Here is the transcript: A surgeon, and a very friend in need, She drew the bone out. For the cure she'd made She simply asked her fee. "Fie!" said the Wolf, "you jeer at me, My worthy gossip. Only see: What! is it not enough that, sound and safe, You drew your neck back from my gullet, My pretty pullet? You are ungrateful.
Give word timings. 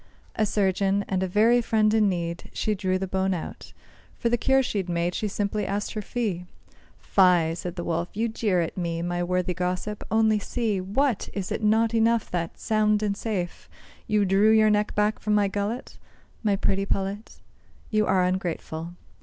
A 0.35 0.47
surgeon, 0.47 1.05
and 1.07 1.21
a 1.21 1.27
very 1.27 1.61
friend 1.61 1.93
in 1.93 2.09
need, 2.09 2.49
She 2.53 2.73
drew 2.73 2.97
the 2.97 3.05
bone 3.05 3.35
out. 3.35 3.71
For 4.17 4.29
the 4.29 4.35
cure 4.37 4.63
she'd 4.63 4.89
made 4.89 5.13
She 5.13 5.27
simply 5.27 5.63
asked 5.63 5.93
her 5.93 6.01
fee. 6.01 6.47
"Fie!" 6.97 7.53
said 7.53 7.75
the 7.75 7.83
Wolf, 7.83 8.09
"you 8.15 8.27
jeer 8.27 8.61
at 8.61 8.75
me, 8.75 9.03
My 9.03 9.21
worthy 9.23 9.53
gossip. 9.53 10.03
Only 10.09 10.39
see: 10.39 10.81
What! 10.81 11.29
is 11.33 11.51
it 11.51 11.61
not 11.61 11.93
enough 11.93 12.31
that, 12.31 12.59
sound 12.59 13.03
and 13.03 13.15
safe, 13.15 13.69
You 14.07 14.25
drew 14.25 14.49
your 14.49 14.71
neck 14.71 14.95
back 14.95 15.19
from 15.19 15.35
my 15.35 15.47
gullet, 15.47 15.99
My 16.41 16.55
pretty 16.55 16.87
pullet? 16.87 17.39
You 17.91 18.07
are 18.07 18.23
ungrateful. 18.23 18.95